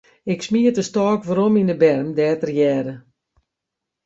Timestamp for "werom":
1.27-1.55